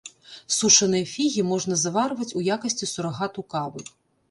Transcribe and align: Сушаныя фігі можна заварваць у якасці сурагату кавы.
Сушаныя 0.55 1.05
фігі 1.11 1.41
можна 1.51 1.77
заварваць 1.83 2.29
у 2.41 2.43
якасці 2.57 2.91
сурагату 2.95 3.47
кавы. 3.55 3.89